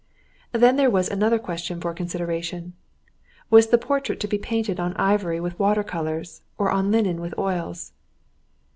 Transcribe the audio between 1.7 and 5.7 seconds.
for consideration: was the portrait to be painted on ivory with